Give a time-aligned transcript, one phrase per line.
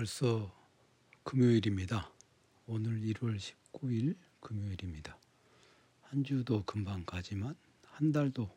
[0.00, 0.50] 벌써
[1.24, 2.10] 금요일입니다.
[2.66, 5.18] 오늘 1월 19일 금요일입니다.
[6.04, 7.54] 한 주도 금방 가지만
[7.84, 8.48] 한 달도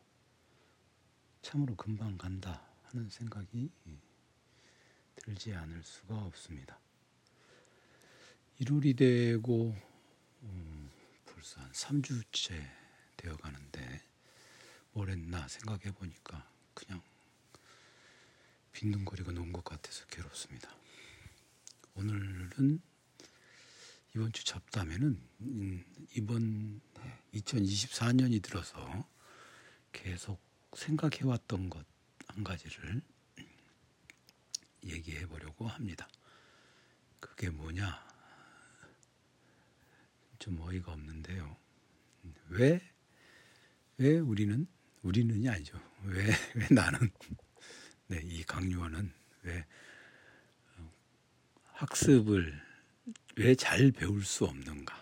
[1.42, 3.70] 참으로 금방 간다 하는 생각이
[5.16, 6.80] 들지 않을 수가 없습니다.
[8.62, 9.76] 1월이 되고
[10.44, 10.90] 음,
[11.26, 12.54] 벌써 한 3주째
[13.18, 14.02] 되어 가는데
[14.92, 17.02] 뭘 했나 생각해 보니까 그냥
[18.72, 20.83] 빈둥거리고 논 것 같아서 괴롭습니다.
[21.94, 22.80] 오늘은
[24.14, 25.84] 이번 주 잡담에는 음,
[26.16, 26.80] 이번
[27.34, 29.08] 2024년이 들어서
[29.92, 30.40] 계속
[30.74, 31.94] 생각해왔던 것
[32.34, 33.00] 한 가지를
[34.82, 36.08] 얘기해 보려고 합니다.
[37.20, 38.04] 그게 뭐냐?
[40.40, 41.56] 좀 어이가 없는데요.
[42.48, 42.80] 왜,
[43.98, 44.66] 왜 우리는,
[45.02, 45.80] 우리는이 아니죠.
[46.02, 46.26] 왜,
[46.56, 47.10] 왜 나는,
[48.08, 49.64] 네, 이 강요원은 왜
[51.74, 52.62] 학습을
[53.36, 54.94] 왜 잘 배울 수 없는가?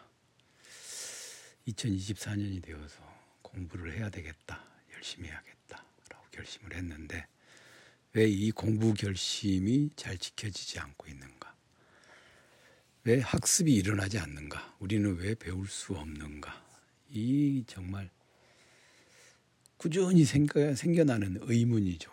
[1.68, 2.96] 2024년이 되어서
[3.42, 4.64] 공부를 해야 되겠다.
[4.94, 7.26] 열심히 해야겠다 라고 결심을 했는데
[8.14, 11.54] 왜 이 공부 결심이 잘 지켜지지 않고 있는가?
[13.04, 14.76] 왜 학습이 일어나지 않는가?
[14.78, 16.64] 우리는 왜 배울 수 없는가?
[17.10, 18.10] 이 정말
[19.76, 22.10] 꾸준히 생겨, 생겨나는 의문이죠.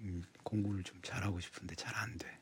[0.00, 2.39] 음, 공부를 좀 잘하고 싶은데 잘 안 돼.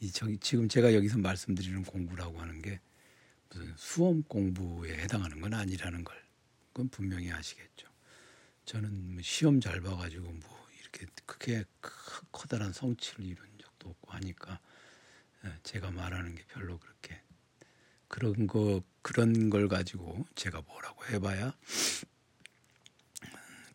[0.00, 2.80] 이 저기 지금 제가 여기서 말씀드리는 공부라고 하는 게
[3.50, 6.16] 무슨 수험 공부에 해당하는 건 아니라는 걸
[6.72, 7.86] 그건 분명히 아시겠죠.
[8.64, 11.64] 저는 뭐 시험 잘 봐가지고 뭐 이렇게 크게
[12.32, 14.58] 커다란 성취를 이룬 적도 없고 하니까
[15.44, 17.20] 예, 제가 말하는 게 별로 그렇게
[18.08, 21.54] 그런 거 그런 걸 가지고 제가 뭐라고 해봐야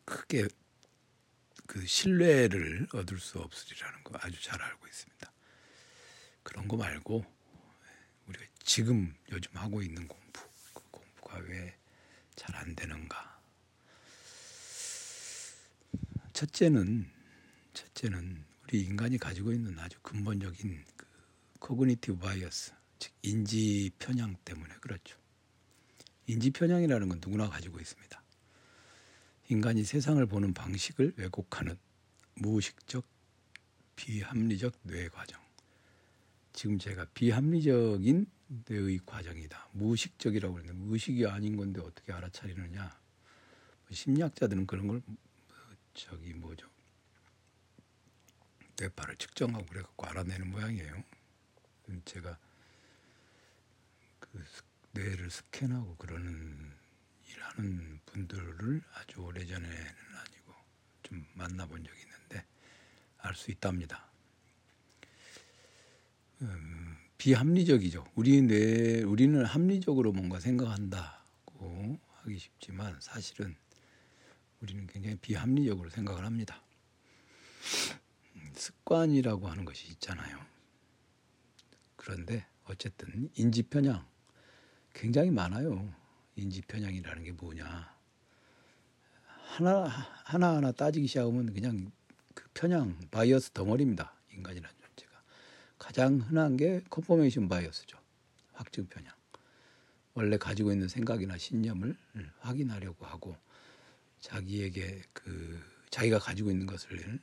[0.05, 0.47] 크게
[1.67, 5.34] 그 신뢰를 얻을 수 없으리라는 거 아주 잘 알고 있습니다.
[6.45, 7.25] 그런 거 말고
[8.27, 10.41] 우리가 지금 요즘 하고 있는 공부
[10.73, 11.75] 그 공부가 왜
[12.35, 13.39] 잘 안 되는가?
[16.33, 17.09] 첫째는
[17.73, 21.05] 첫째는 우리 인간이 가지고 있는 아주 근본적인 그
[21.59, 25.17] cognitive bias 즉 인지 편향 때문에 그렇죠.
[26.27, 28.21] 인지 편향이라는 건 누구나 가지고 있습니다.
[29.49, 31.77] 인간이 세상을 보는 방식을 왜곡하는
[32.35, 33.05] 무의식적
[33.95, 35.44] 비합리적 뇌 과정.
[36.55, 38.25] 지금 제가 비합리적인
[38.69, 39.67] 뇌의 과정이다.
[39.73, 42.81] 무의식적이라고 그랬는데 무의식이 아닌 건데 어떻게 알아차리느냐.
[42.81, 45.01] 뭐 심리학자들은 그런 걸
[45.93, 46.65] 저기 뭐죠.
[48.79, 51.03] 뇌파를 측정하고 그래갖고 알아내는 모양이에요.
[52.05, 52.37] 제가
[54.19, 54.43] 그
[54.93, 56.73] 뇌를 스캔하고 그러는
[57.27, 60.53] 일하는 분들을 아주 오래전에는 아니고
[61.03, 62.45] 좀 만나본 적이 있는데
[63.17, 64.14] 알 수 있답니다.
[66.41, 68.05] 음, 비합리적이죠.
[68.15, 73.55] 우리 뇌 우리는 합리적으로 뭔가 생각한다고 하기 쉽지만 사실은
[74.61, 76.61] 우리는 굉장히 비합리적으로 생각을 합니다.
[78.35, 80.39] 음, 습관이라고 하는 것이 있잖아요.
[81.95, 84.05] 그런데 어쨌든 인지 편향
[84.93, 85.93] 굉장히 많아요.
[86.35, 87.95] 인지 편향이라는 게 뭐냐?
[89.27, 89.85] 하나
[90.25, 91.91] 하나 하나 따지기 시작하면 그냥
[92.33, 94.13] 그 편향 bias 덩어리입니다.
[94.29, 94.84] 존재
[95.77, 97.97] 가 가장 흔한 게 confirmation bias죠.
[98.53, 99.13] 확증 편향.
[100.13, 101.97] 원래 가지고 있는 생각이나 신념을
[102.39, 103.35] 확인하려고 하고
[104.21, 107.19] 자기에게 그 자기가 가지고 있는 것을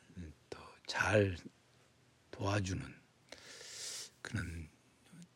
[0.50, 1.36] 더 잘
[2.30, 2.82] 도와주는
[4.20, 4.68] 그런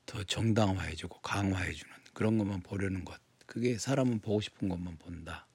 [0.05, 3.21] 더 정당화해주고 강화해주는 그런 것만 보려는 것.
[3.47, 5.47] 그게 사람은 보고 싶은 것만 본다.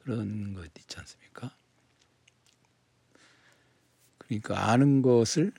[0.00, 1.54] 그런 것 있지 않습니까?
[4.18, 5.52] 그러니까 아는 것을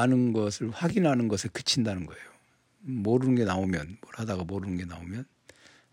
[0.00, 2.22] 아는 것을 확인하는 것에 그친다는 거예요.
[2.80, 5.26] 모르는 게 나오면 뭘 하다가 모르는 게 나오면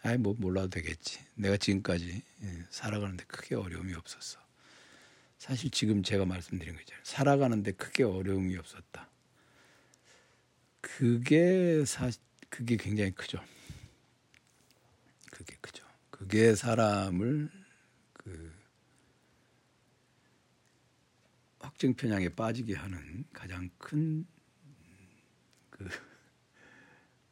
[0.03, 1.19] 아이 뭐 몰라도 되겠지.
[1.35, 4.39] 내가 지금까지 예, 살아가는데 크게 어려움이 없었어.
[5.39, 6.95] 사실 지금 제가 말씀드린 거죠.
[7.03, 9.09] 살아가는데 크게 어려움이 없었다.
[10.81, 12.11] 그게 사
[12.49, 13.39] 그게 굉장히 크죠.
[15.31, 15.85] 그게 크죠.
[16.09, 17.49] 그게 사람을
[21.63, 24.25] 확증 편향에 빠지게 하는 가장 큰
[25.69, 25.87] 그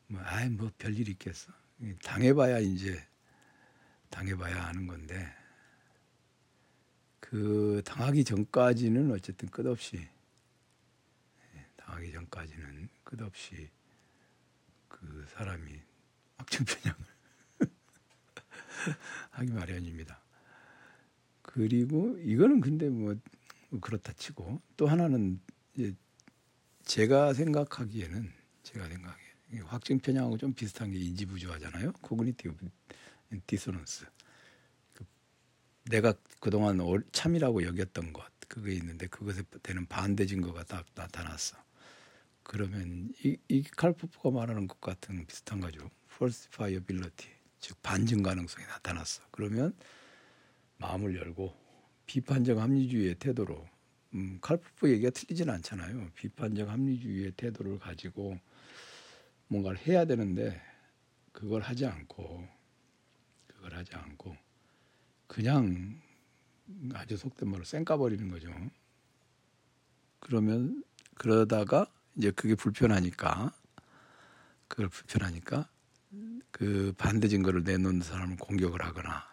[0.08, 1.54] 뭐 아이 뭐 별일 있겠어.
[2.04, 3.02] 당해봐야 이제
[4.10, 5.34] 당해봐야 하는 건데
[7.20, 9.98] 그 당하기 전까지는 어쨌든 끝없이
[11.56, 13.70] 예, 당하기 전까지는 끝없이
[14.90, 15.80] 그 사람이
[16.38, 17.06] 확증 편향을
[19.32, 20.20] 하기 마련입니다.
[21.42, 23.16] 그리고 이거는 근데 뭐
[23.80, 25.40] 그렇다 치고 또 하나는
[25.76, 25.96] 이제
[26.84, 28.32] 제가 생각하기에는
[28.64, 31.94] 제가 생각에 확증 편향하고 좀 비슷한 게 인지 부조하잖아요.
[32.02, 32.70] cognitive
[33.48, 34.06] dissonance.
[34.94, 35.06] 그
[35.86, 36.80] 내가 그동안
[37.12, 41.58] 참이라고 여겼던 것 그게 있는데 그것에 되는 반대 증거가 딱 나타났어.
[42.44, 45.90] 그러면 이, 이 칼 포퍼가 말하는 것 같은 비슷한 거죠.
[46.14, 47.30] falsifiability
[47.62, 49.22] 즉 반증 가능성이 나타났어.
[49.32, 49.74] 그러면
[50.78, 51.56] 마음을 열고
[52.12, 53.66] 비판적 합리주의의 태도로
[54.16, 56.10] 음, 칼포프 얘기가 틀리지는 않잖아요.
[56.14, 58.38] 비판적 합리주의의 태도를 가지고
[59.48, 60.62] 뭔가를 해야 되는데
[61.32, 62.46] 그걸 하지 않고
[63.48, 64.36] 그걸 하지 않고
[65.28, 66.02] 그냥
[66.96, 68.54] 아주 속된 말로 쌩까 버리는 거죠.
[70.20, 70.84] 그러면
[71.16, 73.56] 그러다가 이제 그게 불편하니까
[74.68, 75.70] 그걸 불편하니까
[76.52, 79.31] 그 반대 증거를 내놓는 사람을 공격을 하거나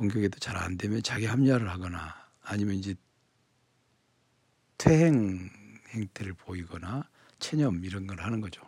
[0.00, 2.94] 공격에도 잘 안 되면 자기 합리화를 하거나 아니면 이제
[4.78, 5.50] 퇴행
[5.90, 7.06] 행태를 보이거나
[7.38, 8.62] 체념 이런 걸 하는 거죠.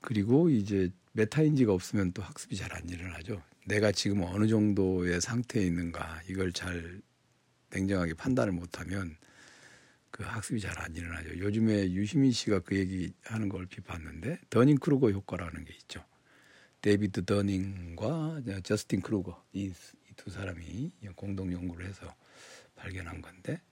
[0.00, 3.42] 그리고 이제 메타인지가 없으면 또 학습이 잘 안 일어나죠.
[3.66, 7.02] 내가 지금 어느 정도의 상태에 있는가 이걸 잘
[7.70, 9.18] 냉정하게 판단을 못하면
[10.10, 11.36] 그 학습이 잘 안 일어나죠.
[11.38, 16.02] 요즘에 유시민 씨가 그 얘기 하는 걸 비판했는데 더닝 크루거 효과라는 게 있죠.
[16.80, 19.72] 데이비드 더닝과 저스틴 크루거 이
[20.20, 22.14] 두 사람이 공동 연구를 해서
[22.76, 23.62] 발견한 건데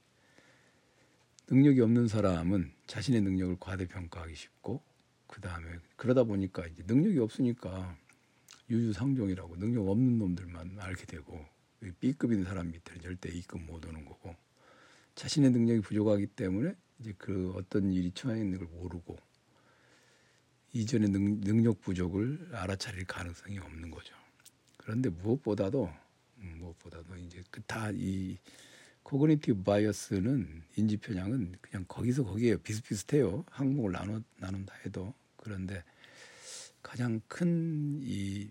[1.51, 4.83] 능력이 없는 사람은 자신의 능력을 과대평가하기 쉽고
[5.27, 7.99] 그 다음에 그러다 보니까 이제 능력이 없으니까
[8.71, 11.45] 유유상종이라고 능력 없는 놈들만 알게 되고
[12.01, 14.35] B급인 사람 밑에는 절대 A급 못 오는 거고
[15.17, 19.19] 자신의 능력이 부족하기 때문에 이제 그 어떤 일이 처해 있는 걸 모르고
[20.73, 24.15] 이전의 능, 능력 부족을 알아차릴 가능성이 없는 거죠.
[24.77, 25.91] 그런데 무엇보다도
[26.39, 28.39] 음, 무엇보다도 이제 그 다 이
[29.03, 33.45] cognitive bias는 인지 편향은 그냥 거기서 거기에 비슷비슷해요.
[33.51, 35.83] 항목을 나눠 나눈다 해도 그런데
[36.83, 38.49] 가장 큰 이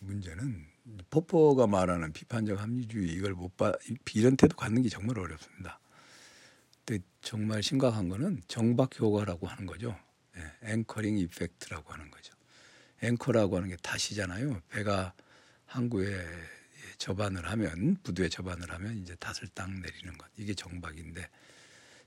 [0.00, 0.64] 문제는
[1.10, 3.72] 포퍼가 말하는 비판적 합리주의 이걸 못 봐,
[4.14, 5.78] 이런 태도 갖는 게 정말 어렵습니다.
[7.28, 9.94] 정말 심각한 거는 정박 효과라고 하는 거죠.
[10.34, 12.32] 네, 앵커링 이펙트라고 하는 거죠.
[13.02, 14.62] 앵커라고 하는 게 다시잖아요.
[14.70, 15.12] 배가
[15.66, 16.24] 항구에
[16.96, 21.28] 접안을 하면 부두에 접안을 하면 이제 닷을 딱 내리는 것 이게 정박인데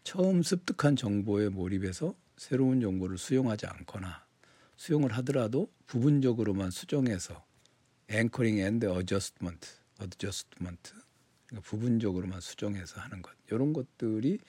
[0.03, 4.25] 처음 습득한 정보에 몰입해서 새로운 정보를 수용하지 않거나
[4.75, 7.45] 수용을 하더라도 부분적으로만 수정해서
[8.07, 9.69] anchoring and adjustment
[9.99, 10.93] adjustment
[11.61, 14.39] 부분적으로만 수정해서 하는 것 이런 것들이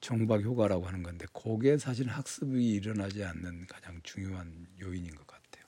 [0.00, 5.64] 정박 효과라고 하는 건데 그게 사실 학습이 일어나지 않는 가장 중요한 요인인 것 같아요.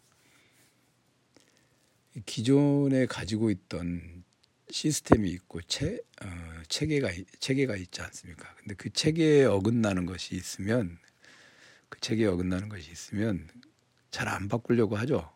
[2.26, 4.24] 기존에 가지고 있던
[4.70, 6.26] 시스템이 있고 체, 어,
[6.68, 7.10] 체계가
[7.40, 8.54] 체계가 있지 않습니까?
[8.56, 10.98] 근데 그 체계에 어긋나는 것이 있으면
[11.88, 13.48] 그 체계에 어긋나는 것이 있으면
[14.10, 15.30] 잘 안 바꾸려고 하죠.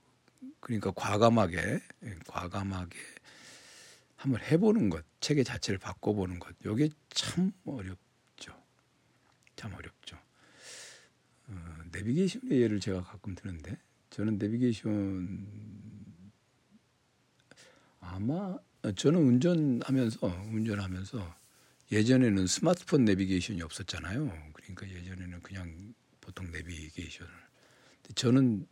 [0.61, 1.81] 그러니까 과감하게
[2.27, 2.97] 과감하게
[4.17, 8.08] 한번 해보는 것, 체계 자체를 바꿔보는 것, 이게 참 어렵죠.
[9.59, 10.17] 참 어렵죠.
[11.49, 11.55] 어,
[11.91, 13.77] 내비게이션의 예를 제가 가끔 드는데
[14.11, 15.47] 저는 내비게이션
[17.99, 18.57] 아마
[18.95, 21.37] 저는 운전하면서 운전하면서
[21.91, 24.53] 예전에는 스마트폰 내비게이션이 없었잖아요.
[24.53, 27.33] 그러니까 예전에는 그냥 보통 내비게이션을.
[28.15, 28.65] 저는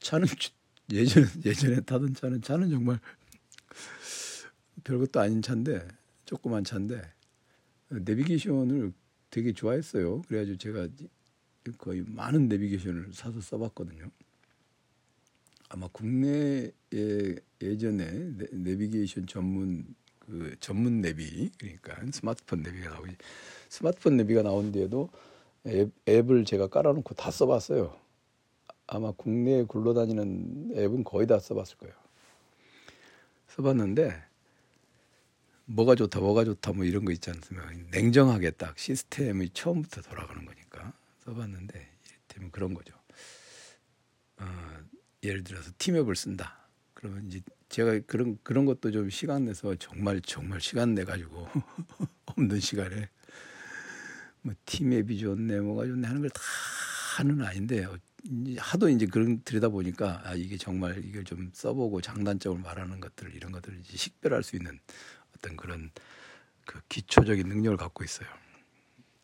[0.00, 0.26] 차는
[0.90, 2.98] 예전 예전에 타던 차는 차는 정말
[4.82, 5.86] 별것도 아닌 차인데
[6.24, 7.02] 조그만 차인데
[7.90, 8.92] 내비게이션을
[9.30, 10.22] 되게 좋아했어요.
[10.22, 10.88] 그래가지고 제가
[11.76, 14.10] 거의 많은 내비게이션을 사서 써봤거든요.
[15.68, 16.70] 아마 국내에
[17.60, 23.16] 예전에 내비게이션 전문 그 전문 내비 그러니까 스마트폰 내비가 나오지
[23.68, 25.10] 스마트폰 내비가 나온 뒤에도
[25.66, 27.98] 앱, 앱을 제가 깔아놓고 다 써봤어요.
[28.86, 31.94] 아마 국내에 굴러다니는 앱은 거의 다 써봤을 거예요.
[33.48, 34.27] 써봤는데
[35.70, 37.70] 뭐가 좋다, 뭐가 좋다, 뭐 이런 거 있지 않습니까?
[37.90, 40.94] 냉정하게 딱 시스템이 처음부터 돌아가는 거니까
[41.24, 42.94] 써봤는데 이를테면 그런 거죠.
[44.38, 44.46] 어,
[45.22, 46.68] 예를 들어서 팀앱을 쓴다.
[46.94, 51.46] 그러면 이제 제가 그런 그런 것도 좀 시간 내서 정말 정말 시간 내 가지고
[52.26, 53.10] 없는 시간에
[54.40, 56.40] 뭐 팀앱이 좋네 뭐가 좋네 하는 걸 다
[57.18, 57.84] 하는 아닌데
[58.58, 63.50] 하도 이제 그런 들여다 보니까 아 이게 정말 이걸 좀 써보고 장단점을 말하는 것들 이런
[63.52, 64.78] 것들을 이제 식별할 수 있는
[65.36, 65.90] 어떤 그런
[66.64, 68.28] 그 기초적인 능력을 갖고 있어요.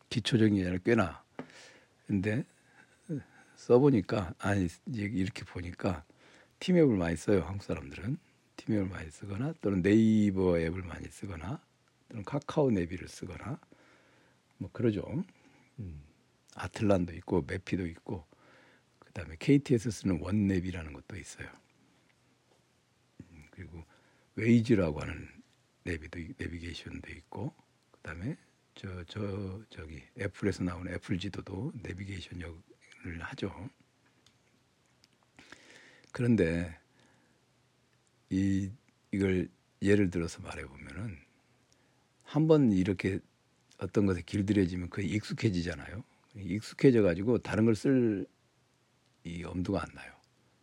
[0.09, 1.23] 기초적인 게 아니라 꽤나
[2.07, 2.45] 근데
[3.55, 6.03] 써보니까 아니 이렇게 보니까
[6.59, 8.17] 팀 앱을 많이 써요 한국 사람들은
[8.55, 11.61] 팀 앱을 많이 쓰거나 또는 네이버 앱을 많이 쓰거나
[12.09, 13.59] 또는 카카오 내비를 쓰거나
[14.57, 15.03] 뭐 그러죠.
[15.79, 16.03] 음.
[16.55, 18.25] 아틀란도 있고 메피도 있고
[18.99, 21.47] 그다음에 KT에서 쓰는 원내비라는 것도 있어요.
[23.21, 23.83] 음, 그리고
[24.35, 25.27] 웨이즈라고 하는
[25.85, 27.55] 내비도 내비게이션도 있고
[27.93, 28.37] 그다음에
[28.75, 33.69] 저 저 저, 기 애플에서 나오는 애플 지도도 내비게이션 역을 하죠.
[36.11, 36.77] 그런데
[38.29, 38.71] 이
[39.11, 39.49] 이걸
[39.81, 41.17] 예를 들어서 말해 보면은
[42.23, 43.19] 한 번 이렇게
[43.79, 46.03] 어떤 것에 길들여지면 거의 익숙해지잖아요.
[46.35, 48.27] 익숙해져 가지고 다른 걸 쓸
[49.25, 50.13] 이 엄두가 안 나요.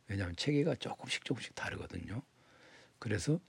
[0.09, 2.23] 왜냐하면 체계가 조금씩 조금씩 다르거든요.
[2.99, 3.41] 그래서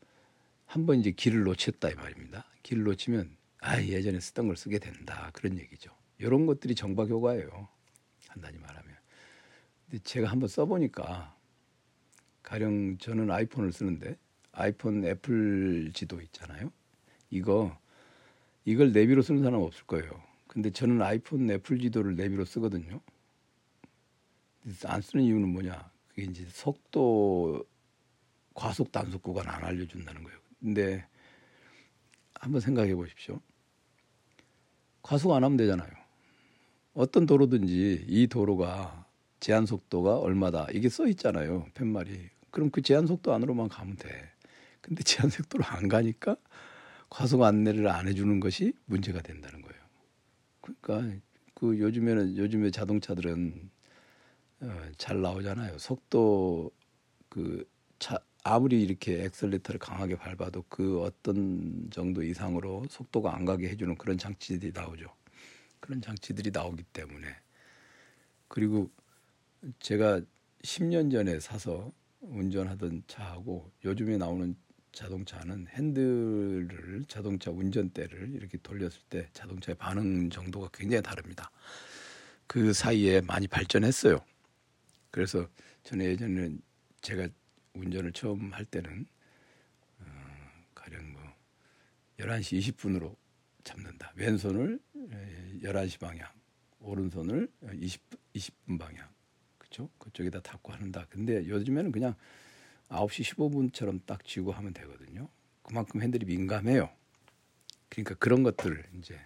[0.73, 2.45] 한번 이제 길을 놓쳤다 이 말입니다.
[2.63, 5.91] 길을 놓치면 아 예전에 쓰던 걸 쓰게 된다 그런 얘기죠.
[6.17, 7.67] 이런 것들이 정박 효과예요.
[8.27, 8.95] 간단히 말하면.
[9.85, 11.37] 근데 제가 한번 써보니까
[12.41, 14.17] 가령 저는 아이폰을 쓰는데
[14.51, 16.71] 아이폰 애플 지도 있잖아요.
[17.29, 17.79] 이거
[18.65, 20.23] 이걸 내비로 쓰는 사람 없을 거예요.
[20.47, 22.99] 근데 저는 아이폰 애플 지도를 내비로 쓰거든요.
[24.85, 25.91] 안 쓰는 이유는 뭐냐?
[26.07, 27.63] 그게 이제 속도
[28.55, 30.42] 과속 단속 구간 안 알려준다는 거예요.
[30.63, 31.05] 근데
[32.35, 33.41] 한번 생각해 보십시오.
[35.01, 35.91] 과속 안 하면 되잖아요.
[36.93, 39.05] 어떤 도로든지 이 도로가
[39.41, 41.67] 제한 속도가 얼마다 이게 써 있잖아요.
[41.73, 42.29] 팻말이.
[42.49, 44.09] 그럼 그 제한 속도 안으로만 가면 돼.
[44.79, 46.37] 근데 제한 속도로 안 가니까
[47.09, 49.81] 과속 안내를 안 해주는 것이 문제가 된다는 거예요.
[50.61, 51.19] 그러니까
[51.55, 53.69] 그 요즘에는 요즘에 자동차들은
[54.61, 55.77] 어, 잘 나오잖아요.
[55.77, 56.71] 속도
[57.27, 57.65] 그
[58.03, 64.17] 차 아무리 이렇게 엑셀레터를 강하게 밟아도 그 어떤 정도 이상으로 속도가 안 가게 해주는 그런
[64.17, 65.07] 장치들이 나오죠.
[65.79, 67.27] 그런 장치들이 나오기 때문에
[68.47, 68.89] 그리고
[69.79, 70.21] 제가
[70.63, 74.55] 10년 전에 사서 운전하던 차하고 요즘에 나오는
[74.91, 81.49] 자동차는 핸들을 자동차 운전대를 이렇게 돌렸을 때 자동차의 반응 정도가 굉장히 다릅니다.
[82.47, 84.19] 그 사이에 많이 발전했어요.
[85.11, 85.47] 그래서
[85.83, 86.61] 저는 예전에는
[87.01, 87.27] 제가
[87.73, 89.05] 운전을 처음 할 때는
[89.99, 90.05] 어,
[90.75, 91.21] 가령 뭐
[92.17, 93.15] 11시 20분으로
[93.63, 94.11] 잡는다.
[94.15, 94.79] 왼손을
[95.61, 96.29] 11시 방향,
[96.79, 98.01] 오른손을 20,
[98.35, 99.07] 20분 방향.
[99.57, 99.89] 그렇죠?
[99.97, 101.05] 그쪽에다 닫고 하는다.
[101.09, 102.15] 근데 요즘에는 그냥
[102.89, 105.29] 9시 15분처럼 딱 쥐고 하면 되거든요.
[105.63, 106.89] 그만큼 핸들이 민감해요.
[107.89, 109.19] 그러니까 그런 것들 이제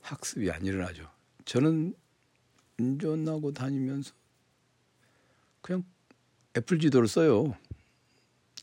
[0.00, 1.10] 학습이 안 일어나죠.
[1.44, 1.94] 저는
[2.78, 4.14] 운전하고 다니면서
[5.60, 5.84] 그냥
[6.56, 7.56] 애플 지도를 써요.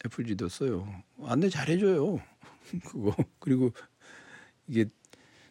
[0.05, 0.88] 애플 지도 써요.
[1.24, 2.21] 안내 잘 해줘요.
[2.86, 3.71] 그거 그리고
[4.67, 4.86] 이게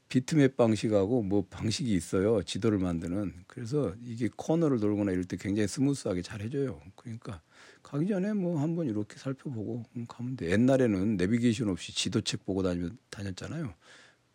[0.09, 2.43] 비트맵 방식하고 뭐 방식이 있어요.
[2.43, 3.45] 지도를 만드는.
[3.47, 6.81] 그래서 이게 코너를 돌거나 이럴 때 굉장히 smooth하게 잘 해줘요.
[6.97, 7.41] 그러니까
[7.83, 10.51] 가기 전에 뭐 한번 이렇게 살펴보고 가면 돼.
[10.51, 13.73] 옛날에는 내비게이션 없이 지도책 보고 다니, 다녔잖아요.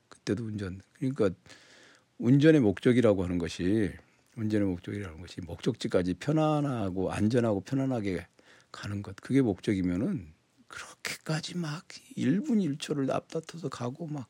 [0.08, 0.82] 그때도 운전.
[0.94, 1.32] 그러니까
[2.20, 3.92] 운전의 목적이라고 하는 것이
[4.38, 8.28] 운전의 목적이라는 것이 목적지까지 편안하고 안전하고 편안하게
[8.72, 9.16] 가는 것.
[9.18, 10.34] 그게 목적이면은
[10.68, 11.88] 그렇게까지 막
[12.18, 14.30] 1분 1초를 앞다퉈서 가고 막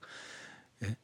[0.84, 0.96] 예?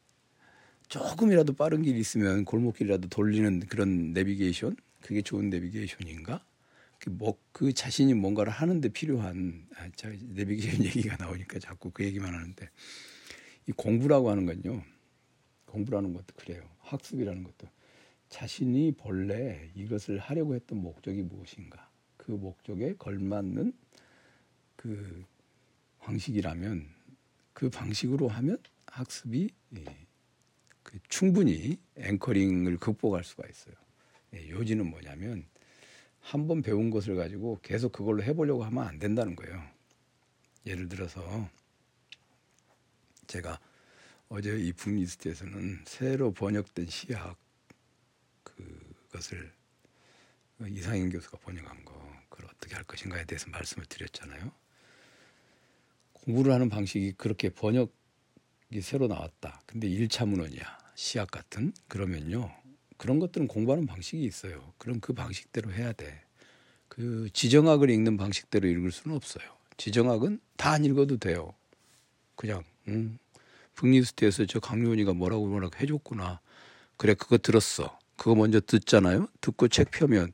[0.88, 6.46] 조금이라도 빠른 길이 있으면 골목길이라도 돌리는 그런 내비게이션 그게 좋은 내비게이션인가?
[7.00, 12.32] 그, 뭐, 그 자신이 뭔가를 하는데 필요한 아, 자, 내비게이션 얘기가 나오니까 자꾸 그 얘기만
[12.32, 12.70] 하는데
[13.68, 14.84] 이 공부라고 하는 건요.
[15.66, 16.70] 공부라는 것도 그래요.
[16.80, 17.68] 학습이라는 것도
[18.32, 23.74] 자신이 본래 이것을 하려고 했던 목적이 무엇인가 그 목적에 걸맞는
[24.76, 25.24] 그
[26.00, 26.90] 방식이라면
[27.54, 28.58] 그 방식으로 하면
[28.88, 29.86] 학습이 예,
[30.82, 33.76] 그 충분히 앵커링을 극복할 수가 있어요.
[34.34, 35.46] 예, 요지는 뭐냐면
[36.22, 39.62] 한 번 배운 것을 가지고 계속 그걸로 해보려고 하면 안 된다는 거예요.
[40.66, 41.50] 예를 들어서
[43.28, 43.60] 제가
[44.30, 47.38] 어제 이 북리스트에서는 새로 번역된 시학
[48.44, 49.52] 그것을
[50.70, 51.94] 이상인 교수가 번역한 거
[52.30, 54.52] 그걸 어떻게 할 것인가에 대해서 말씀을 드렸잖아요.
[56.14, 59.62] 공부를 하는 방식이 그렇게 번역이 새로 나왔다.
[59.66, 60.80] 근데 1차 문헌이야.
[60.96, 62.52] 시학 같은 그러면요.
[62.98, 64.74] 그런 것들은 공부하는 방식이 있어요.
[64.78, 66.24] 그럼 그 방식대로 해야 돼.
[66.88, 69.46] 그 지정학을 읽는 방식대로 읽을 수는 없어요.
[69.78, 71.56] 지정학은 다 안 읽어도 돼요.
[72.36, 73.18] 그냥 음,
[73.74, 76.40] 북리스트에서 저 강요원이가 뭐라고 뭐라고 해줬구나.
[76.98, 77.98] 그래 그거 들었어.
[78.22, 79.28] 그거 먼저 듣잖아요.
[79.42, 80.32] 듣고 책 펴면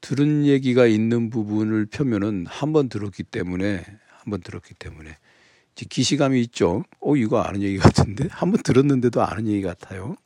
[0.00, 5.16] 들은 얘기가 있는 부분을 펴면은 한 번 들었기 때문에 한 번 들었기 때문에
[5.76, 6.82] 이제 기시감이 있죠.
[7.00, 10.16] 어 이거 아는 얘기 같은데 한 번 들었는데도 아는 얘기 같아요.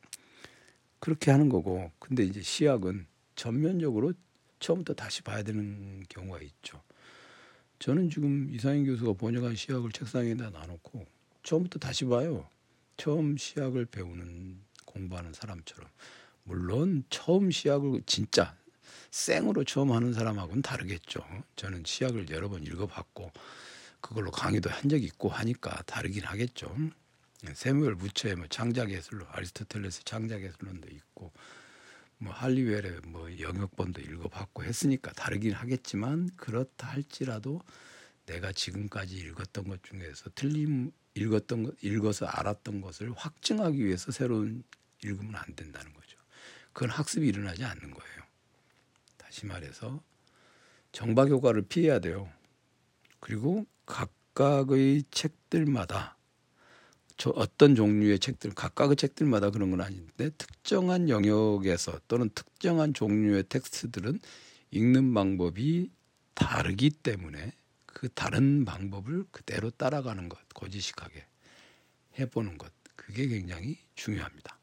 [0.99, 1.91] 그렇게 하는 거고.
[1.99, 4.13] 근데 이제 시약은 전면적으로
[4.59, 6.81] 처음부터 다시 봐야 되는 경우가 있죠.
[7.77, 11.05] 저는 지금 이상인 교수가 번역한 시약을 책상에다 놔놓고
[11.43, 12.49] 처음부터 다시 봐요.
[12.97, 15.87] 처음 시약을 배우는 공부하는 사람처럼
[16.47, 18.55] 물론 처음 시약을 진짜
[19.11, 21.19] 생으로 처음 하는 사람하고는 다르겠죠.
[21.57, 23.31] 저는 시약을 여러 번 읽어봤고
[23.99, 26.73] 그걸로 강의도 한 적이 있고 하니까 다르긴 하겠죠.
[27.53, 31.33] 세무엘 부처의 뭐 창작예술로 아리스토텔레스 창작예술론도 있고
[32.17, 37.61] 뭐 할리웰의 뭐 영역본도 읽어봤고 했으니까 다르긴 하겠지만 그렇다 할지라도
[38.25, 44.63] 내가 지금까지 읽었던 것 중에서 틀림 읽었던 것 읽어서 알았던 것을 확증하기 위해서 새로운
[45.03, 46.06] 읽으면 안 된다는 거죠.
[46.77, 48.21] 그건 학습이 일어나지 않는 거예요.
[49.17, 49.99] 다시 말해서
[50.91, 52.31] 정박 효과를 피해야 돼요.
[53.19, 56.17] 그리고 각각의 책들마다
[57.17, 64.19] 저 어떤 종류의 책들 각각의 책들마다 그런 건 아닌데 특정한 영역에서 또는 특정한 종류의 텍스트들은
[64.69, 65.89] 읽는 방법이
[66.35, 67.53] 다르기 때문에
[67.87, 71.25] 그 다른 방법을 그대로 따라가는 것 고지식하게
[72.19, 74.56] 해보는 것 그게 굉장히 중요합니다.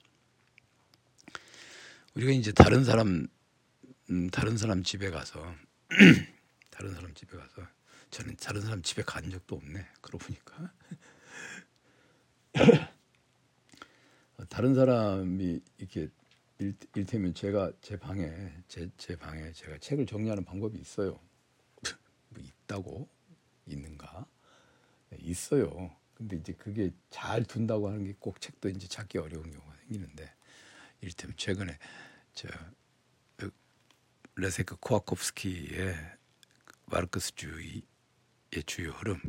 [2.14, 3.26] 우리가 이제 다른 사람
[4.10, 5.54] 음, 다른 사람 집에 가서
[6.70, 7.62] 다른 사람 집에 가서
[8.10, 9.84] 저는 다른 사람 집에 간 적도 없네.
[10.00, 10.72] 그러고 보니까
[14.48, 16.08] 다른 사람이 이렇게
[16.58, 18.30] 일, 일테면 제가 제 방에
[18.68, 21.18] 제, 제 방에 제가 책을 정리하는 방법이 있어요.
[22.30, 23.08] 뭐 있다고
[23.66, 24.26] 있는가?
[25.10, 25.94] 네, 있어요.
[26.14, 30.32] 근데 이제 그게 잘 둔다고 하는 게 꼭 책도 이제 찾기 어려운 경우가 생기는데
[31.00, 31.76] 이를테면 최근에
[32.34, 32.48] 저
[34.36, 35.94] 레세크 코아코프스키의
[36.86, 37.82] 마르크스 주의의
[38.66, 39.20] 주요 흐름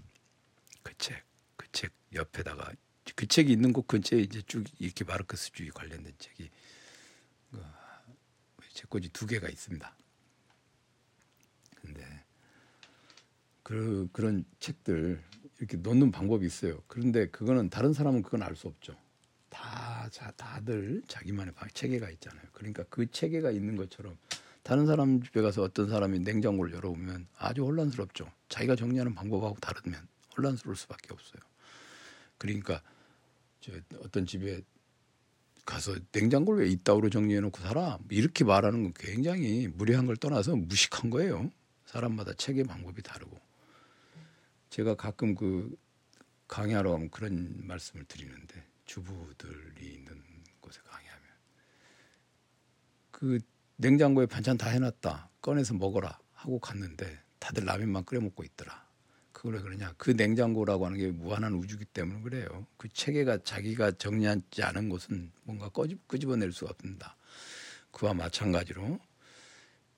[0.83, 1.24] 그 책,
[1.55, 2.71] 그 책 옆에다가
[3.15, 6.50] 그 책이 있는 곳 근처에 이제 쭉 이렇게 마르크스 주의 관련된 책이
[7.51, 9.95] 그 책꽂이 두 개가 있습니다.
[11.75, 12.24] 근데
[13.63, 15.24] 그 그런 책들
[15.59, 16.81] 이렇게 놓는 방법이 있어요.
[16.88, 18.97] 그런데 그거는 다른 사람은 그건 알 수 없죠.
[20.15, 22.44] 다 자, 다들 자기만의 체계가 있잖아요.
[22.53, 24.18] 그러니까 그 체계가 있는 것처럼
[24.63, 28.31] 다른 사람 집에 가서 어떤 사람이 냉장고를 열어보면 아주 혼란스럽죠.
[28.48, 31.42] 자기가 정리하는 방법하고 다르면 혼란스러울 수밖에 없어요.
[32.37, 32.81] 그러니까
[33.59, 34.61] 저 어떤 집에
[35.66, 38.00] 가서 냉장고를 왜 이따구로 정리해놓고 살아?
[38.09, 41.51] 이렇게 말하는 건 굉장히 무례한 걸 떠나서 무식한 거예요.
[41.87, 43.37] 사람마다 체계 방법이 다르고
[44.70, 45.75] 제가 가끔 그
[46.48, 50.21] 강의하러 가면 그런 말씀을 드리는데 주부들이 있는
[50.61, 51.24] 곳에 강의하면
[53.11, 53.39] 그
[53.77, 55.29] 냉장고에 반찬 다 해놨다.
[55.41, 56.19] 꺼내서 먹어라.
[56.33, 58.85] 하고 갔는데 다들 라면만 끓여 먹고 있더라.
[59.31, 59.93] 그걸 왜 그러냐.
[59.98, 62.65] 그 냉장고라고 하는 게 무한한 우주기 때문에 그래요.
[62.77, 67.17] 그 체계가 자기가 정리하지 않은 곳은 뭔가 꺼집, 끄집어낼 수가 없다.
[67.91, 69.00] 그와 마찬가지로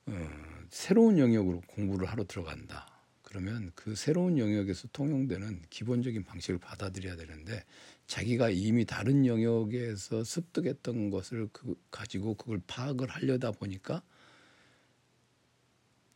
[0.07, 0.29] 어,
[0.69, 2.96] 새로운 영역으로 공부를 하러 들어간다.
[3.27, 7.61] 그러면 그 새로운 영역에서 통용되는 기본적인 방식을 받아들여야 되는데
[8.07, 14.01] 자기가 이미 다른 영역에서 습득했던 것을 그 가지고 그걸 파악을 하려다 보니까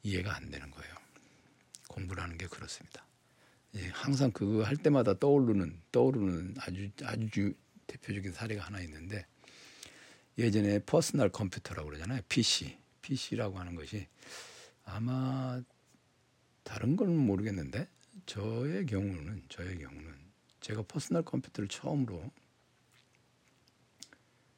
[0.03, 0.95] 이해가 안 되는 거예요.
[1.89, 3.05] 공부라는 게 그렇습니다.
[3.75, 7.53] 예, 항상 그거 할 때마다 떠오르는 떠오르는 아주 아주
[7.87, 9.25] 대표적인 사례가 하나 있는데
[10.37, 12.21] 예전에 퍼스널 컴퓨터라고 그러잖아요.
[12.29, 12.77] PC.
[13.01, 14.07] PC라고 하는 것이
[14.85, 15.61] 아마
[16.63, 17.87] 다른 건 모르겠는데
[18.25, 20.15] 저의 경우는 저의 경우는
[20.61, 22.31] 제가 퍼스널 컴퓨터를 처음으로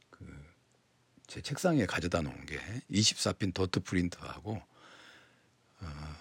[0.10, 0.54] 그
[1.34, 2.60] 제 책상에 가져다 놓은 게
[2.92, 4.62] 24핀 도트 프린터하고
[5.82, 6.16] 어,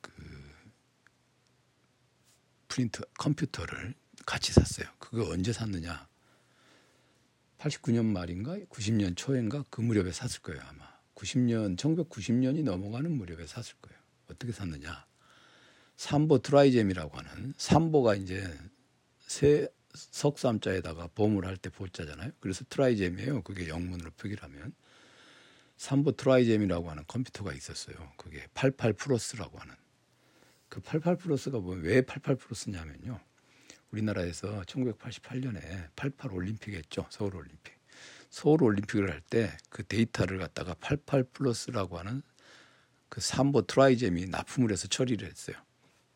[0.00, 0.12] 그
[2.66, 3.94] 프린터 컴퓨터를
[4.26, 4.88] 같이 샀어요.
[4.98, 6.08] 그거 언제 샀느냐?
[7.58, 13.95] 89년 말인가 90년 초인가 그 무렵에 샀을 거예요 아마 90년 1990년이 넘어가는 무렵에 샀을 거예요
[14.30, 15.06] 어떻게 샀느냐
[15.96, 18.46] 삼보 TriGem이라고 하는 삼보가 이제
[19.26, 22.32] 세 석삼자에다가 보물 할 때 보자잖아요.
[22.38, 23.42] 그래서 TriGem이에요.
[23.42, 24.74] 그게 영문으로 표기를 하면
[25.78, 27.96] 삼보 TriGem이라고 하는 컴퓨터가 있었어요.
[28.18, 29.74] 그게 88 플러스라고 하는
[30.68, 33.18] 그 88 플러스가 뭐 왜 88 플러스냐면요.
[33.90, 37.06] 우리나라에서 1988년에 88 올림픽 했죠.
[37.10, 37.72] 서울 올림픽.
[38.28, 42.22] 서울 올림픽을 할 때 그 데이터를 갖다가 88 플러스라고 하는
[43.16, 45.56] 그 삼보 TriGem이 납품을 해서 처리를 했어요.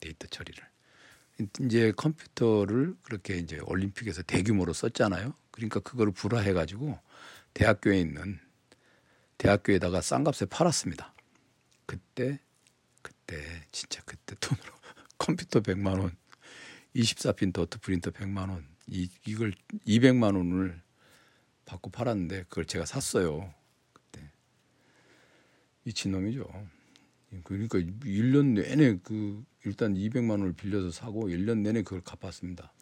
[0.00, 0.62] 데이터 처리를.
[1.62, 5.32] 이제 컴퓨터를 그렇게 이제 올림픽에서 대규모로 썼잖아요.
[5.50, 6.98] 그러니까 그거를 불하해 가지고
[7.54, 8.38] 대학교에 있는
[9.38, 11.14] 대학교에다가 싼 값에 팔았습니다.
[11.86, 12.38] 그때
[13.00, 14.70] 그때 진짜 그때 돈으로
[15.16, 16.14] 컴퓨터 100만 원,
[16.94, 19.54] 24핀 도트 프린터 100만 원, 이 이걸
[19.86, 20.82] 200만 원을
[21.64, 23.54] 받고 팔았는데 그걸 제가 샀어요.
[23.94, 24.30] 그때
[25.84, 26.79] 미친놈이죠.
[27.44, 32.72] 그러니까 1년 내내 그 일단 200만 원을 빌려서 사고 1년 내내 그걸 갚았습니다.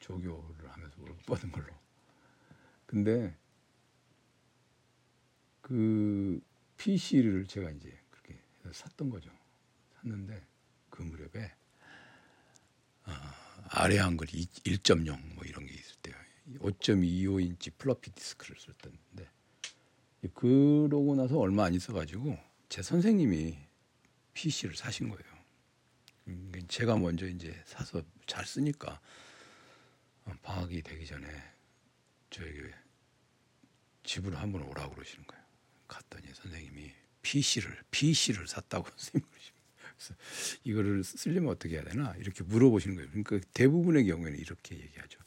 [0.00, 1.68] 조교를 하면서 받은 걸로.
[2.86, 3.36] 근데
[5.60, 6.40] 그
[6.76, 8.40] PC를 제가 이제 그렇게
[8.72, 9.30] 샀던 거죠.
[9.94, 10.44] 샀는데
[10.90, 11.52] 그 무렵에
[13.04, 16.16] 아, 아래 한글 1.0뭐 이런 게 있을 때요.
[16.58, 19.30] 5.25인치 플러피 디스크를 썼던데
[20.34, 22.36] 그러고 나서 얼마 안 있어가지고
[22.72, 23.58] 제 선생님이
[24.32, 25.22] PC를 사신 거예요.
[26.28, 28.98] 음, 제가 먼저 이제 사서 잘 쓰니까
[30.40, 31.26] 방학이 되기 전에
[32.30, 32.72] 저에게
[34.04, 35.44] 집으로 한번 오라고 그러시는 거예요.
[35.86, 39.28] 갔더니 선생님이 PC를 PC를 샀다고 선생님
[39.98, 40.14] 그래서
[40.64, 43.10] 이거를 쓰려면 어떻게 해야 되나 이렇게 물어보시는 거예요.
[43.10, 45.20] 그러니까 대부분의 경우에는 이렇게 얘기하죠.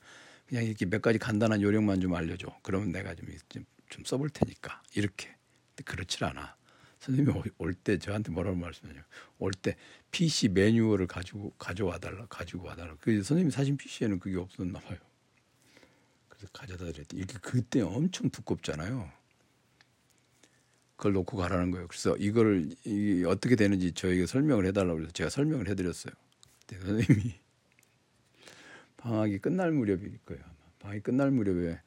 [0.48, 2.60] 그냥 이렇게 몇 가지 간단한 요령만 좀 알려줘.
[2.64, 5.36] 그러면 내가 좀, 좀, 좀 써볼 테니까 이렇게.
[5.86, 6.56] 그렇지 않아.
[7.06, 9.06] 선생님이 올 때 저한테 뭐라고 말씀하냐.
[9.40, 9.76] 올 때
[10.12, 12.96] PC 매뉴얼을 가지고 가져와 달라, 가지고 와 달라.
[13.00, 14.98] 그 선생님 사신 PC에는 그게 없었나 봐요.
[16.30, 19.12] 그래서 가져다 드렸더니 이게 그때 엄청 두껍잖아요.
[20.96, 21.88] 그걸 놓고 가라는 거예요.
[21.88, 26.14] 그래서 이거를 이 어떻게 되는지 저에게 설명을 해달라고 해서 제가 설명을 해드렸어요.
[26.62, 27.36] 그때 선생님이
[28.98, 30.42] 방학이 끝날 무렵일 거예요.
[30.44, 30.54] 아마.
[30.80, 31.80] 방학이 끝날 무렵에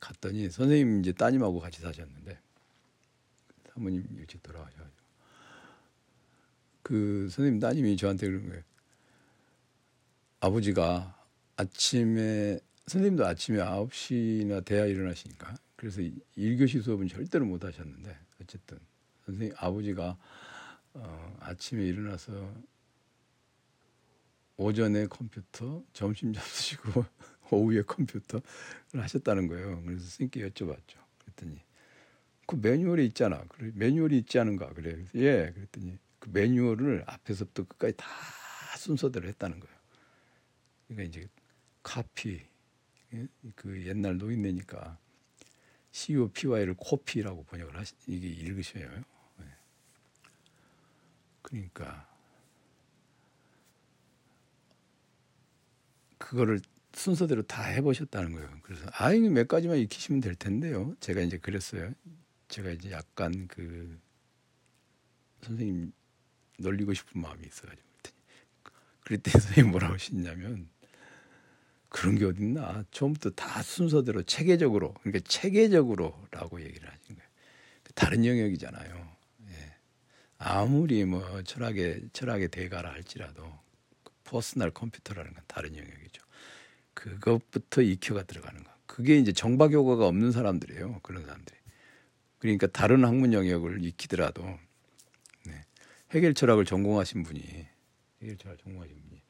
[0.00, 2.38] 갔더니 선생님 이제 따님하고 같이 사셨는데
[3.76, 5.06] 사모님 일찍 돌아가셔가지고
[6.82, 8.62] 그 선생님 따님이 저한테 그런 거예요.
[10.40, 16.00] 아버지가 아침에 선생님도 아침에 9시나 돼야 일어나시니까 그래서
[16.38, 18.78] 1교시 수업은 절대로 못 하셨는데 어쨌든
[19.26, 20.16] 선생님 아버지가
[20.94, 22.54] 어, 아침에 일어나서
[24.56, 27.04] 오전에 컴퓨터, 점심 잡수시고
[27.52, 28.42] 오후에 컴퓨터를
[28.94, 29.82] 하셨다는 거예요.
[29.82, 30.96] 그래서 선생님께 여쭤봤죠.
[31.18, 31.65] 그랬더니
[32.46, 33.44] 그 매뉴얼이 있잖아.
[33.48, 34.70] 그래 매뉴얼이 있지 않은가?
[34.70, 34.92] 그래.
[34.92, 35.52] 그래서 예.
[35.52, 38.06] 그랬더니 그 매뉴얼을 앞에서부터 끝까지 다
[38.78, 39.76] 순서대로 했다는 거예요.
[40.86, 41.28] 그러니까 이제
[41.82, 42.40] 카피
[43.14, 43.26] 예?
[43.54, 44.98] 그 옛날 노인네니까
[45.90, 48.88] COPY를 코피라고 번역을 하시 이게 읽으셔요.
[49.38, 49.46] 네.
[51.42, 52.08] 그러니까
[56.18, 56.60] 그거를
[56.92, 58.50] 순서대로 다 해보셨다는 거예요.
[58.62, 60.94] 그래서 아 이거 몇 가지만 익히시면 될 텐데요.
[61.00, 61.92] 제가 이제 그랬어요.
[62.48, 63.98] 제가 이제 약간 그
[65.42, 65.92] 선생님
[66.58, 67.86] 놀리고 싶은 마음이 있어가지고
[69.00, 70.68] 그랬더니 선생님 뭐라고 하시냐면
[71.88, 77.30] 그런 게 어딨나 처음부터 다 순서대로 체계적으로 그러니까 체계적으로라고 얘기를 하신 거예요.
[77.94, 79.16] 다른 영역이잖아요.
[79.48, 79.74] 예.
[80.38, 83.50] 아무리 뭐 철학의 철학의 대가라 할지라도
[84.24, 86.22] 퍼스널 컴퓨터라는 건 다른 영역이죠.
[86.94, 88.70] 그것부터 익혀가 들어가는 거.
[88.86, 91.00] 그게 이제 정박 효과가 없는 사람들이에요.
[91.02, 91.56] 그런 사람들이.
[92.46, 94.44] 그러니까 다른 학문 영역을 익히더라도
[95.44, 95.64] 네.
[96.12, 97.66] 해결 철학을 전공하신 분이
[98.22, 99.22] 해결 철학 전공하신 분이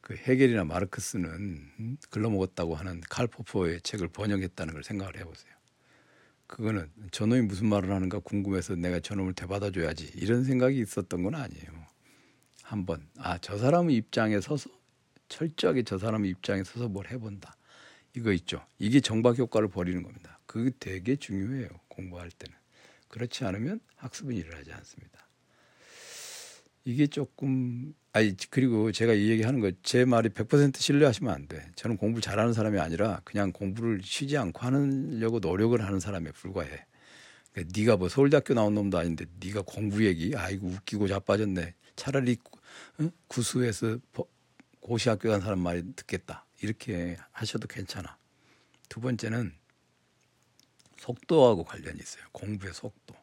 [0.00, 5.52] 그 해결이나 마르크스는 글러먹었다고 하는 칼포퍼의 책을 번역했다는 걸 생각을 해보세요.
[6.46, 11.86] 그거는 저놈이 무슨 말을 하는가 궁금해서 내가 저놈을 대받아줘야지 이런 생각이 있었던 건 아니에요.
[12.62, 14.70] 한번 아 저 사람의 입장에 서서
[15.28, 17.56] 철저하게 저 사람의 입장에 서서 뭘 해본다.
[18.16, 18.66] 이거 있죠.
[18.78, 20.40] 이게 정박 효과를 벌이는 겁니다.
[20.46, 21.68] 그게 되게 중요해요.
[22.00, 22.56] 공부할 때는.
[23.08, 25.28] 그렇지 않으면 학습은 일어나지 않습니다.
[26.84, 31.70] 이게 조금 아니 그리고 제가 이 얘기하는 거 제 말이 100% 신뢰하시면 안 돼.
[31.76, 36.86] 저는 공부 잘하는 사람이 아니라 그냥 공부를 쉬지 않고 하려고 노력을 하는 사람에 불과해.
[37.52, 41.74] 그러니까 네가 뭐 서울대학교 나온 놈도 아닌데 네가 공부 얘기 아이고 웃기고 자빠졌네.
[41.96, 42.36] 차라리
[43.28, 43.98] 구수해서
[44.80, 46.46] 고시학교 간 사람 말이 듣겠다.
[46.62, 48.16] 이렇게 하셔도 괜찮아.
[48.88, 49.52] 두 번째는
[51.00, 52.24] 속도하고 관련이 있어요.
[52.32, 53.14] 공부의 속도.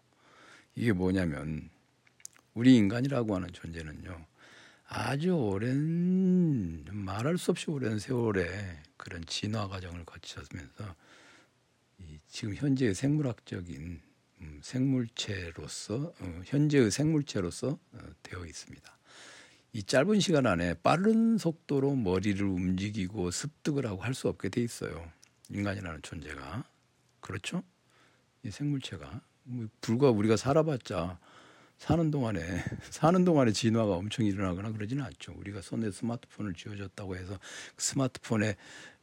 [0.76, 1.70] 이게 뭐냐면
[2.54, 4.26] 우리 인간이라고 하는 존재는요.
[4.90, 8.48] 아주 오랜 말할 수 없이 오랜 세월의
[8.98, 10.96] 그런 진화 과정을 거치면서
[12.00, 14.02] 이 지금 현재의 생물학적인
[14.40, 18.98] 음, 생물체로서 어, 현재의 생물체로서 어, 되어 있습니다.
[19.74, 25.12] 이 짧은 시간 안에 빠른 속도로 머리를 움직이고 습득을 하고 할 수 없게 돼 있어요.
[25.50, 26.66] 인간이라는 존재가
[27.28, 27.62] 그렇죠?
[28.44, 31.20] 이 생물체가 뭐 불과 우리가 살아봤자
[31.78, 32.40] 사는 동안에
[32.90, 35.34] 사는 동안에 진화가 엄청 일어나거나 그러지는 않죠.
[35.38, 37.38] 우리가 손에 스마트폰을 쥐어줬다고 해서
[37.78, 38.56] 스마트폰의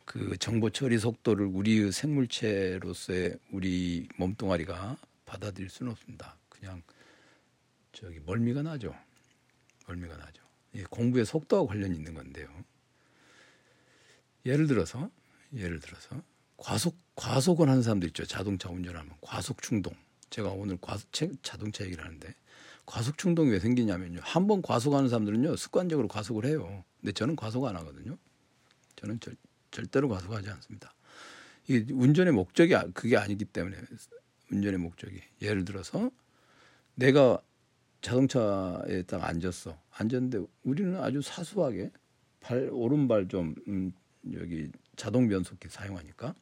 [0.06, 6.38] 그 정보 처리 속도를 우리의 생물체로서의 우리 몸뚱아리가 받아들일 수는 없습니다.
[6.48, 6.82] 그냥
[7.92, 8.94] 저기 멀미가 나죠.
[9.86, 10.42] 멀미가 나죠.
[10.88, 12.48] 공부의 속도와 관련이 있는 건데요.
[14.46, 15.10] 예를 들어서
[15.54, 16.22] 예를 들어서
[16.56, 18.24] 과속 과속을 하는 사람들 있죠.
[18.24, 19.94] 자동차 운전하면 과속 충동.
[20.30, 21.08] 제가 오늘 과속
[21.42, 22.34] 자동차 얘기를 하는데
[22.86, 24.20] 과속 충동이 왜 생기냐면요.
[24.22, 26.84] 한 번 과속하는 사람들은요 습관적으로 과속을 해요.
[27.00, 28.16] 근데 저는 과속 안 하거든요.
[28.96, 29.36] 저는 절,
[29.70, 30.94] 절대로 과속하지 않습니다.
[31.68, 33.76] 이 운전의 목적이 아, 그게 아니기 때문에
[34.50, 36.10] 운전의 목적이 예를 들어서
[36.94, 37.40] 내가
[38.02, 39.78] 자동차에 딱 앉았어.
[39.90, 41.90] 앉았는데 우리는 아주 사소하게
[42.40, 43.92] 발 오른발 좀 음,
[44.34, 46.34] 여기 자동 변속기 사용하니까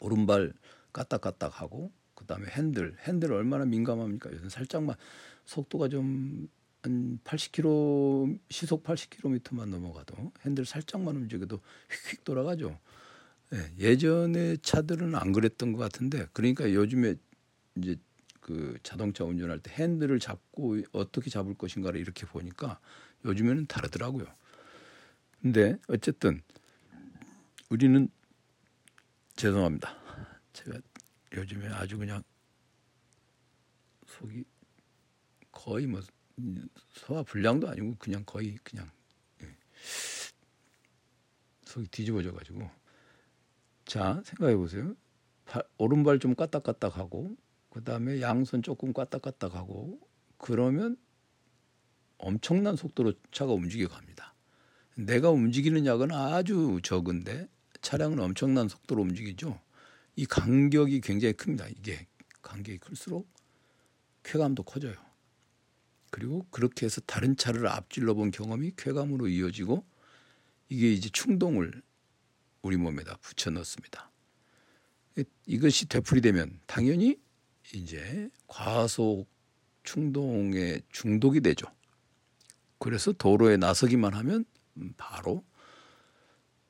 [0.00, 0.52] 오른발
[0.92, 4.30] 까딱까딱 하고 그다음에 핸들 핸들 얼마나 민감합니까?
[4.32, 4.96] 요즘 살짝만
[5.44, 6.48] 속도가 좀
[6.84, 12.78] 한 80km 시속 80km만 넘어가도 핸들 살짝만 움직여도 휙휙 돌아가죠.
[13.54, 17.14] 예, 예전에 차들은 안 그랬던 것 같은데 그러니까 요즘에
[17.76, 17.96] 이제
[18.40, 22.78] 그 자동차 운전할 때 핸들을 잡고 어떻게 잡을 것인가를 이렇게 보니까
[23.24, 24.26] 요즘에는 다르더라고요.
[25.40, 26.42] 근데 어쨌든
[27.74, 28.08] 우리는
[29.34, 29.96] 죄송합니다.
[30.52, 30.78] 제가
[31.32, 32.22] 요즘에 아주 그냥
[34.06, 34.44] 속이
[35.50, 36.00] 거의 뭐
[36.90, 38.88] 소화 불량도 아니고 그냥 거의 그냥
[39.42, 39.56] 예.
[41.64, 42.70] 속이 뒤집어져 가지고
[43.84, 44.94] 자 생각해 보세요.
[45.76, 47.36] 오른발 좀 까딱까딱하고
[47.70, 49.98] 그 다음에 양손 조금 까딱까딱하고
[50.38, 50.96] 그러면
[52.18, 54.32] 엄청난 속도로 차가 움직여 갑니다.
[54.96, 57.48] 내가 움직이는 약은 아주 적은데
[57.84, 59.60] 차량은 엄청난 속도로 움직이죠.
[60.16, 61.68] 이 간격이 굉장히 큽니다.
[61.68, 62.06] 이게
[62.42, 63.28] 간격이 클수록
[64.24, 64.94] 쾌감도 커져요.
[66.10, 69.84] 그리고 그렇게 해서 다른 차를 앞질러 본 경험이 쾌감으로 이어지고
[70.68, 71.82] 이게 이제 충동을
[72.62, 74.10] 우리 몸에다 붙여 넣습니다.
[75.46, 77.20] 이것이 되풀이되면 당연히
[77.74, 79.26] 이제 과속
[79.82, 81.66] 충동에 중독이 되죠.
[82.78, 84.44] 그래서 도로에 나서기만 하면
[84.96, 85.44] 바로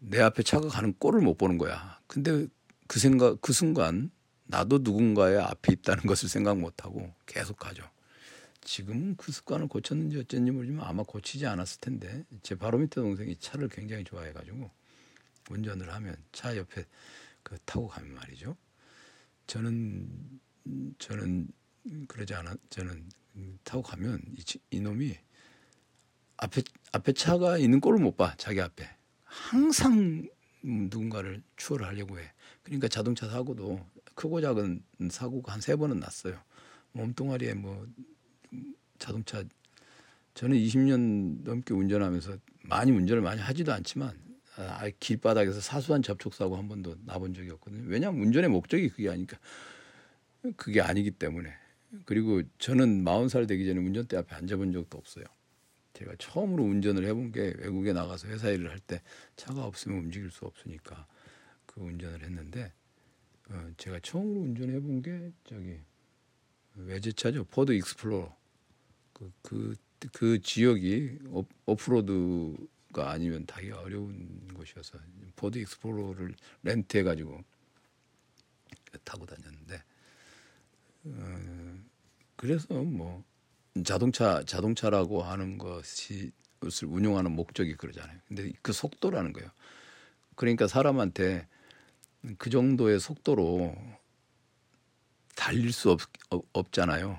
[0.07, 1.99] 내 앞에 차가 가는 꼴을 못 보는 거야.
[2.07, 2.47] 근데
[2.87, 4.11] 그 생각 그 순간
[4.45, 7.89] 나도 누군가의 앞에 있다는 것을 생각 못 하고 계속 가죠.
[8.61, 13.69] 지금은 그 습관을 고쳤는지 어쩐지 모르지만 아마 고치지 않았을 텐데 제 바로 밑에 동생이 차를
[13.69, 14.71] 굉장히 좋아해 가지고
[15.51, 16.85] 운전을 하면 차 옆에
[17.43, 18.57] 그 타고 가면 말이죠.
[19.47, 20.09] 저는
[20.99, 21.49] 저는
[22.09, 23.09] 그러지 않아 저는
[23.65, 25.15] 타고 가면 이, 이 놈이
[26.37, 26.63] 앞에
[26.93, 28.35] 앞에 차가 있는 꼴을 못 봐.
[28.37, 28.89] 자기 앞에.
[29.35, 30.27] 항상
[30.63, 32.31] 누군가를 추월을 하려고 해.
[32.63, 36.41] 그러니까 자동차 사고도 크고 작은 사고가 한 세 번은 났어요.
[36.93, 37.87] 몸뚱아리에 뭐
[38.99, 39.43] 자동차
[40.35, 44.17] 저는 20년 넘게 운전하면서 많이 운전을 많이 하지도 않지만
[44.57, 47.83] 아, 길바닥에서 사소한 접촉 사고 한 번도 나본 적이 없거든요.
[47.89, 49.37] 왜냐하면 운전의 목적이 그게 아니까
[50.57, 51.53] 그게 아니기 때문에
[52.05, 55.25] 그리고 저는 마흔 살 되기 전에 운전대 앞에 앉아본 적도 없어요.
[55.95, 59.01] 제가 처음으로 운전을 해본 게 외국에 나가서 회사 일을 할 때
[59.37, 61.07] 차가 없으면 움직일 수 없으니까
[61.67, 62.73] 그 운전을 했는데
[63.49, 65.81] 어, 제가 처음으로 운전해 본 게 저기
[66.77, 67.45] 외제차죠.
[67.45, 68.37] Ford Explorer.
[69.13, 69.75] 그, 그,
[70.13, 74.99] 그 지역이 오, 오프로드가 아니면 타기 어려운 곳이어서
[75.37, 76.35] Ford Explorer를
[76.65, 77.43] 렌트해 가지고
[79.05, 79.83] 타고 다녔는데
[81.05, 81.79] 어,
[82.37, 83.25] 그래서 뭐
[83.83, 86.33] 자동차 자동차라고 하는 것이
[86.65, 88.19] 것을 운용하는 목적이 그러잖아요.
[88.27, 89.51] 근데 그 속도라는 거예요.
[90.35, 91.47] 그러니까 사람한테
[92.39, 93.77] 그 정도의 속도로
[95.37, 96.01] 달릴 수 없,
[96.53, 97.19] 없잖아요.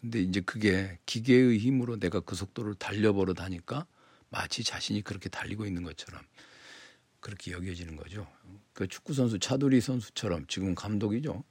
[0.00, 3.86] 근데 이제 그게 기계의 힘으로 내가 그 속도를 달려버릇 하니까
[4.30, 6.22] 마치 자신이 그렇게 달리고 있는 것처럼
[7.20, 8.26] 그렇게 여겨지는 거죠.
[8.72, 11.44] 그 축구 선수 차두리 선수처럼 지금 감독이죠.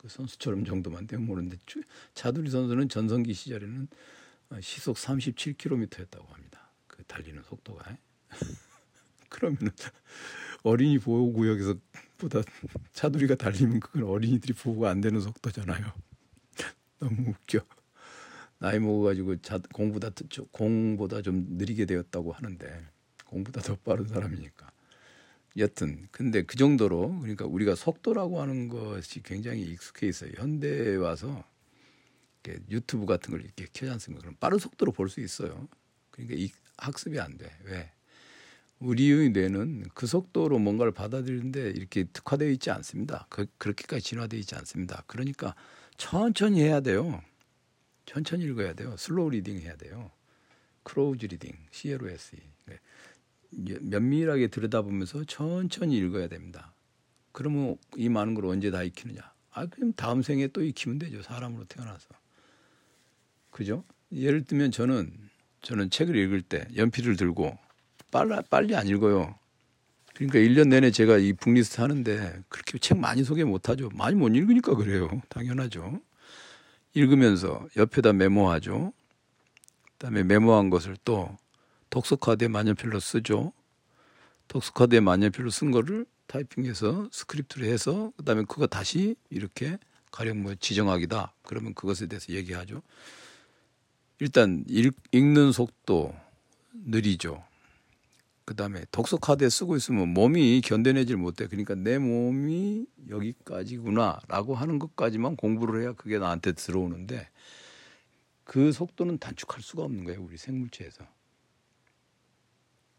[0.00, 1.58] 그 선수처럼 정도만 되면 모르는데
[2.14, 3.86] 차두리 선수는 전성기 시절에는
[4.62, 6.70] 시속 37km였다고 합니다.
[6.86, 7.98] 그 달리는 속도가.
[9.28, 9.58] 그러면
[10.62, 11.74] 어린이 보호 구역에서
[12.16, 12.40] 보다
[12.94, 15.92] 차두리가 달리면 그건 어린이들이 보호가 안 되는 속도잖아요.
[16.98, 17.60] 너무 웃겨.
[18.58, 20.10] 나이 먹어가지고 자, 공보다
[20.50, 22.88] 공보다 좀 느리게 되었다고 하는데
[23.26, 24.70] 공보다 더 빠른 사람이니까.
[25.58, 30.30] 여튼 근데 그 정도로 그러니까 우리가 속도라고 하는 것이 굉장히 익숙해 있어요.
[30.36, 31.44] 현대에 와서
[32.42, 34.22] 이렇게 유튜브 같은 걸 이렇게 켜지 않습니까?
[34.22, 35.68] 그럼 빠른 속도로 볼 수 있어요.
[36.10, 37.50] 그러니까 이 학습이 안 돼.
[37.64, 37.90] 왜?
[38.78, 43.26] 우리의 뇌는 그 속도로 뭔가를 받아들이는데 이렇게 특화되어 있지 않습니다.
[43.28, 45.04] 그, 그렇게까지 진화되어 있지 않습니다.
[45.06, 45.54] 그러니까
[45.98, 47.22] 천천히 해야 돼요.
[48.06, 48.96] 천천히 읽어야 돼요.
[48.96, 50.10] slow reading 해야 돼요.
[50.82, 52.38] close reading, CLOSE.
[53.50, 56.72] 면밀하게 들여다보면서 천천히 읽어야 됩니다.
[57.32, 59.20] 그러면 이 많은 걸 언제 다 익히느냐?
[59.52, 61.22] 아, 그럼 다음 생에 또 익히면 되죠.
[61.22, 62.08] 사람으로 태어나서.
[63.50, 63.84] 그죠?
[64.12, 65.12] 예를 들면 저는
[65.62, 67.56] 저는 책을 읽을 때 연필을 들고
[68.10, 69.34] 빨리 빨리 안 읽어요.
[70.14, 73.88] 그러니까 1년 내내 제가 이 북리스트 하는데 그렇게 책 많이 소개 못 하죠.
[73.94, 75.08] 많이 못 읽으니까 그래요.
[75.28, 76.00] 당연하죠.
[76.94, 78.92] 읽으면서 옆에다 메모하죠.
[79.92, 81.36] 그다음에 메모한 것을 또
[81.90, 83.52] 독서카드에 만년필로 쓰죠.
[84.48, 89.78] 독서카드에 만년필로 쓴 거를 타이핑해서 스크립트를 해서 그다음에 그거 다시 이렇게
[90.12, 91.34] 가령 뭐 지정하기다.
[91.42, 92.82] 그러면 그것에 대해서 얘기하죠.
[94.20, 96.14] 일단 읽, 읽는 속도
[96.72, 97.42] 느리죠.
[98.44, 101.46] 그다음에 독서 카드에 쓰고 있으면 몸이 견뎌내질 못해.
[101.46, 107.28] 그러니까 내 몸이 여기까지구나라고 하는 것까지만 공부를 해야 그게 나한테 들어오는데
[108.44, 110.22] 그 속도는 단축할 수가 없는 거예요.
[110.22, 111.04] 우리 생물체에서.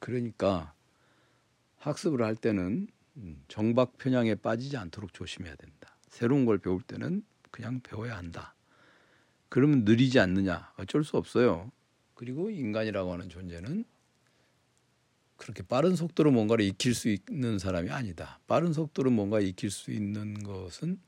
[0.01, 0.73] 그러니까
[1.77, 2.87] 학습을 할 때는
[3.47, 5.95] 정박 편향에 빠지지 않도록 조심해야 된다.
[6.09, 8.55] 새로운 걸 배울 때는 그냥 배워야 한다.
[9.47, 10.73] 그러면 느리지 않느냐?
[10.77, 11.71] 어쩔 수 없어요.
[12.15, 13.85] 그리고 인간이라고 하는 존재는
[15.37, 18.39] 그렇게 빠른 속도로 뭔가를 익힐 수 있는 사람이 아니다.
[18.47, 20.99] 빠른 속도로 뭔가 익힐 수 있는 것은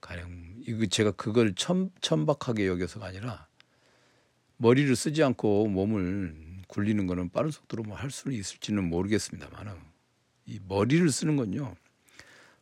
[0.00, 3.48] 가령 이거 제가 그걸 천, 천박하게 여겨서가 아니라
[4.56, 9.80] 머리를 쓰지 않고 몸을 굴리는 거는 빠른 속도로 뭐 할 수는 있을지는 모르겠습니다만
[10.46, 11.76] 이 머리를 쓰는 건요.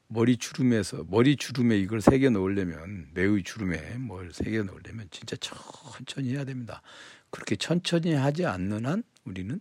[0.07, 6.45] 머리 주름에서 머리 주름에 이걸 새겨 넣으려면 매의 주름에 뭘 새겨 넣으려면 진짜 천천히 해야
[6.45, 6.83] 됩니다.
[7.31, 9.61] 그렇게 천천히 하지 않는 한 우리는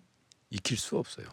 [0.52, 1.28] 익힐 수 없어요.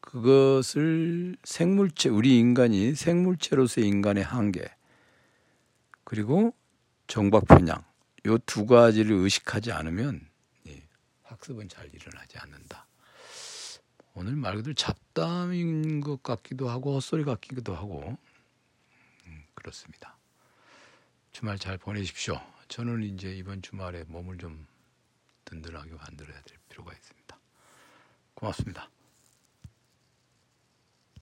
[0.00, 4.70] 그것을 생물체 우리 인간이 생물체로서의 인간의 한계
[6.04, 6.54] 그리고
[7.06, 7.84] 정박 편향
[8.26, 10.27] 요 두 가지를 의식하지 않으면
[11.38, 12.86] 학습은 잘 일어나지 않는다.
[14.14, 18.18] 오늘 말 그대로 잡담인 것 같기도 하고 헛소리 같기도 하고
[19.26, 20.16] 음, 그렇습니다.
[21.32, 22.40] 주말 잘 보내십시오.
[22.68, 24.66] 저는 이제 이번 주말에 몸을 좀
[25.44, 27.38] 든든하게 만들어야 될 필요가 있습니다.
[28.34, 28.90] 고맙습니다.